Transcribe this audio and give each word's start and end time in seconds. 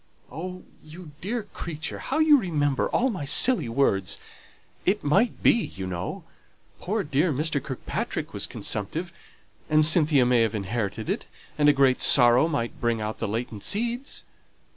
"Oh, 0.31 0.63
you 0.83 1.11
dear 1.21 1.43
creature, 1.43 1.99
how 1.99 2.17
you 2.17 2.39
remember 2.39 2.89
all 2.89 3.11
my 3.11 3.23
silly 3.23 3.69
words! 3.69 4.17
It 4.83 5.03
might 5.03 5.43
be, 5.43 5.51
you 5.53 5.85
know. 5.85 6.23
Poor 6.79 7.03
dear 7.03 7.31
Mr. 7.31 7.61
Kirkpatrick 7.63 8.33
was 8.33 8.47
consumptive, 8.47 9.13
and 9.69 9.85
Cynthia 9.85 10.25
may 10.25 10.41
have 10.41 10.55
inherited 10.55 11.07
it, 11.07 11.27
and 11.55 11.69
a 11.69 11.71
great 11.71 12.01
sorrow 12.01 12.47
might 12.47 12.81
bring 12.81 12.99
out 12.99 13.19
the 13.19 13.27
latent 13.27 13.61
seeds. 13.61 14.25